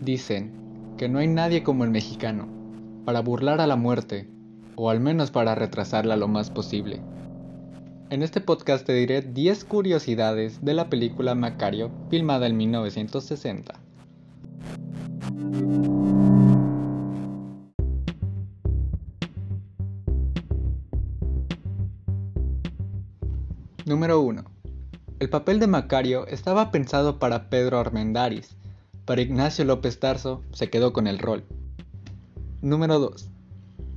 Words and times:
Dicen 0.00 0.52
que 0.96 1.08
no 1.08 1.18
hay 1.18 1.26
nadie 1.26 1.62
como 1.62 1.84
el 1.84 1.90
mexicano 1.90 2.46
para 3.04 3.20
burlar 3.20 3.60
a 3.60 3.66
la 3.66 3.76
muerte, 3.76 4.28
o 4.76 4.90
al 4.90 5.00
menos 5.00 5.30
para 5.30 5.54
retrasarla 5.54 6.16
lo 6.16 6.28
más 6.28 6.50
posible. 6.50 7.00
En 8.08 8.22
este 8.22 8.40
podcast 8.40 8.86
te 8.86 8.92
diré 8.92 9.20
10 9.20 9.64
curiosidades 9.64 10.64
de 10.64 10.74
la 10.74 10.88
película 10.88 11.34
Macario, 11.34 11.90
filmada 12.08 12.46
en 12.46 12.56
1960. 12.56 13.80
Número 23.86 24.20
1. 24.20 24.55
El 25.18 25.30
papel 25.30 25.60
de 25.60 25.66
Macario 25.66 26.26
estaba 26.26 26.70
pensado 26.70 27.18
para 27.18 27.48
Pedro 27.48 27.78
Armendáriz, 27.78 28.54
para 29.06 29.22
Ignacio 29.22 29.64
López 29.64 29.98
Tarso 29.98 30.42
se 30.52 30.68
quedó 30.68 30.92
con 30.92 31.06
el 31.06 31.18
rol. 31.18 31.46
Número 32.60 32.98
2. 32.98 33.30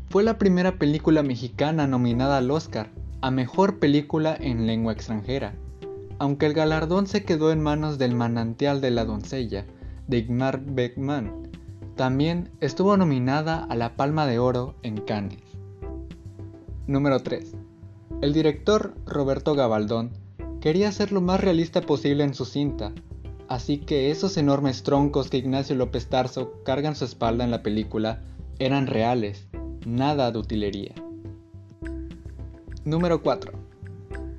Fue 0.10 0.24
la 0.24 0.38
primera 0.38 0.80
película 0.80 1.22
mexicana 1.22 1.88
nominada 1.88 2.38
al 2.38 2.50
Oscar 2.50 2.92
a 3.20 3.32
Mejor 3.32 3.80
Película 3.80 4.34
en 4.40 4.66
Lengua 4.66 4.94
Extranjera, 4.94 5.56
aunque 6.20 6.46
el 6.46 6.54
galardón 6.54 7.06
se 7.06 7.26
quedó 7.26 7.52
en 7.52 7.62
manos 7.62 7.98
del 7.98 8.16
Manantial 8.16 8.80
de 8.80 8.92
la 8.92 9.04
Doncella, 9.04 9.66
de 10.08 10.20
Igmar 10.20 10.62
Beckman. 10.64 11.50
También 11.98 12.50
estuvo 12.62 12.96
nominada 12.96 13.66
a 13.66 13.76
la 13.76 13.98
Palma 13.98 14.26
de 14.26 14.40
Oro 14.40 14.76
en 14.84 15.02
Cannes. 15.02 15.44
Número 16.88 17.20
3. 17.20 17.56
El 18.22 18.32
director 18.32 18.94
Roberto 19.06 19.54
Gabaldón 19.54 20.12
quería 20.60 20.92
ser 20.92 21.12
lo 21.12 21.22
más 21.22 21.40
realista 21.40 21.82
posible 21.82 22.24
en 22.24 22.34
su 22.34 22.46
cinta, 22.46 22.92
así 23.48 23.78
que 23.78 24.12
esos 24.12 24.38
enormes 24.38 24.84
troncos 24.84 25.30
que 25.30 25.38
Ignacio 25.38 25.76
López 25.76 26.08
Tarso 26.08 26.62
carga 26.64 26.90
en 26.90 26.96
su 26.96 27.06
espalda 27.06 27.44
en 27.44 27.52
la 27.52 27.64
película 27.64 28.22
eran 28.60 28.88
reales, 28.88 29.48
nada 29.86 30.32
de 30.32 30.40
utilería. 30.40 30.94
Número 32.84 33.22
4. 33.22 33.54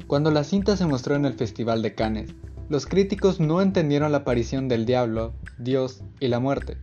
Cuando 0.07 0.31
la 0.31 0.45
cinta 0.45 0.77
se 0.77 0.87
mostró 0.87 1.15
en 1.15 1.25
el 1.25 1.35
Festival 1.35 1.83
de 1.83 1.95
Cannes, 1.95 2.35
los 2.69 2.87
críticos 2.87 3.41
no 3.41 3.63
entendieron 3.63 4.13
la 4.13 4.19
aparición 4.19 4.69
del 4.69 4.87
diablo, 4.87 5.33
Dios 5.59 6.03
y 6.21 6.29
la 6.29 6.41
muerte, 6.41 6.77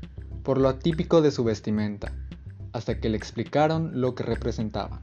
por 0.44 0.60
lo 0.60 0.70
atípico 0.70 1.22
de 1.22 1.32
su 1.32 1.44
vestimenta, 1.44 2.14
hasta 2.74 3.00
que 3.00 3.10
le 3.10 3.18
explicaron 3.18 4.02
lo 4.02 4.16
que 4.16 4.24
representaba. 4.24 5.02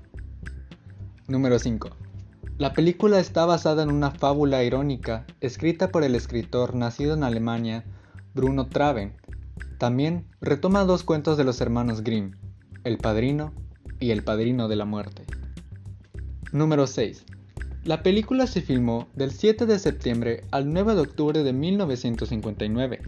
Número 1.29 1.59
5. 1.59 2.04
La 2.57 2.73
película 2.73 3.19
está 3.19 3.47
basada 3.47 3.83
en 3.83 3.91
una 3.91 4.13
fábula 4.13 4.63
irónica 4.63 5.27
escrita 5.41 5.89
por 5.89 6.05
el 6.05 6.15
escritor 6.15 6.77
nacido 6.77 7.15
en 7.15 7.25
Alemania, 7.25 7.85
Bruno 8.33 8.69
Traven. 8.69 9.17
También 9.79 10.29
retoma 10.41 10.85
dos 10.85 11.03
cuentos 11.03 11.37
de 11.37 11.43
los 11.43 11.61
hermanos 11.61 12.05
Grimm, 12.05 12.37
El 12.85 12.99
Padrino 12.99 13.53
y 13.99 14.13
El 14.13 14.23
Padrino 14.23 14.69
de 14.69 14.77
la 14.77 14.85
Muerte. 14.85 15.25
Número 16.53 16.87
6. 16.87 17.25
La 17.83 18.05
película 18.05 18.47
se 18.47 18.63
filmó 18.63 19.09
del 19.17 19.33
7 19.33 19.67
de 19.67 19.81
septiembre 19.81 20.45
al 20.53 20.73
9 20.73 20.95
de 20.95 21.01
octubre 21.01 21.43
de 21.43 21.53
1959. 21.53 23.03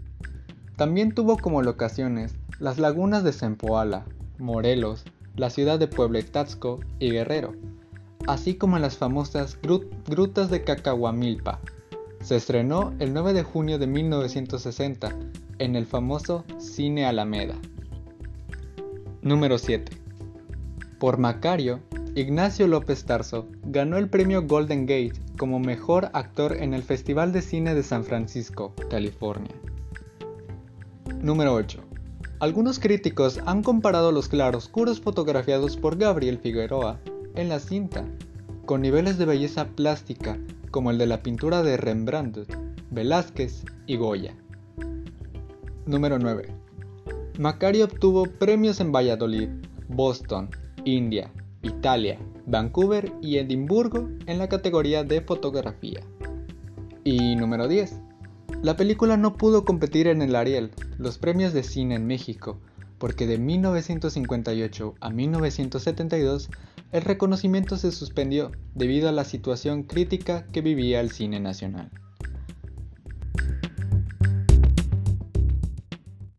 También 0.74 1.14
tuvo 1.14 1.39
como 1.39 1.62
locaciones 1.62 2.34
las 2.58 2.80
lagunas 2.80 3.22
de 3.22 3.33
Zempoala, 3.33 4.06
Morelos, 4.41 5.05
la 5.36 5.50
ciudad 5.50 5.78
de 5.78 5.86
Puebla 5.86 6.20
Taxco 6.33 6.80
y 6.98 7.12
Guerrero 7.12 7.55
así 8.27 8.55
como 8.55 8.77
en 8.77 8.83
las 8.83 8.99
famosas 8.99 9.59
Grutas 9.63 10.51
de 10.51 10.65
Cacahuamilpa. 10.65 11.61
Se 12.21 12.37
estrenó 12.37 12.93
el 12.99 13.13
9 13.13 13.33
de 13.33 13.43
junio 13.43 13.79
de 13.79 13.87
1960 13.87 15.17
en 15.59 15.77
el 15.77 15.87
famoso 15.87 16.45
Cine 16.59 17.07
Alameda. 17.07 17.55
Número 19.23 19.59
7. 19.59 19.92
Por 20.98 21.19
Macario, 21.19 21.81
Ignacio 22.15 22.67
López 22.67 23.05
Tarso 23.05 23.47
ganó 23.65 23.98
el 23.98 24.09
premio 24.09 24.47
Golden 24.47 24.86
Gate 24.86 25.20
como 25.39 25.59
mejor 25.59 26.11
actor 26.15 26.57
en 26.57 26.75
el 26.75 26.83
Festival 26.83 27.33
de 27.33 27.42
Cine 27.42 27.75
de 27.75 27.83
San 27.83 28.05
Francisco, 28.05 28.75
California. 28.89 29.55
Número 31.20 31.55
8. 31.55 31.81
Algunos 32.41 32.79
críticos 32.79 33.41
han 33.47 33.63
comparado 33.63 34.13
los 34.13 34.29
claroscuros 34.29 35.01
fotografiados 35.01 35.77
por 35.77 35.97
Gabriel 35.97 36.39
Figueroa 36.39 36.98
en 37.36 37.48
la 37.48 37.61
cinta, 37.61 38.05
con 38.64 38.83
niveles 38.83 39.19
de 39.19 39.27
belleza 39.27 39.69
plástica 39.69 40.39
como 40.70 40.91
el 40.91 40.98
de 40.98 41.07
la 41.07 41.23
pintura 41.23 41.63
de 41.63 41.77
Rembrandt, 41.77 42.51
Velázquez 42.91 43.64
y 43.86 43.97
Goya. 43.97 44.35
Número 45.86 46.19
9. 46.19 46.48
Macari 47.39 47.83
obtuvo 47.83 48.24
premios 48.24 48.80
en 48.80 48.92
Valladolid, 48.92 49.48
Boston, 49.89 50.51
India, 50.85 51.30
Italia, 51.63 52.19
Vancouver 52.47 53.13
y 53.23 53.39
Edimburgo 53.39 54.08
en 54.27 54.39
la 54.39 54.48
categoría 54.48 55.05
de 55.05 55.20
fotografía. 55.20 56.01
Y 57.05 57.36
número 57.36 57.68
10. 57.68 58.01
La 58.63 58.77
película 58.77 59.17
no 59.17 59.36
pudo 59.36 59.64
competir 59.64 60.08
en 60.08 60.23
el 60.23 60.35
Ariel, 60.35 60.73
los 60.98 61.18
premios 61.18 61.53
de 61.53 61.63
cine 61.63 61.95
en 61.97 62.07
México, 62.07 62.58
porque 62.98 63.27
de 63.27 63.39
1958 63.39 64.95
a 65.01 65.11
1972 65.11 66.51
el 66.92 67.02
reconocimiento 67.02 67.77
se 67.77 67.92
suspendió 67.92 68.52
debido 68.74 69.08
a 69.08 69.13
la 69.13 69.24
situación 69.24 69.83
crítica 69.83 70.47
que 70.52 70.61
vivía 70.61 71.01
el 71.01 71.11
cine 71.11 71.41
nacional. 71.41 71.91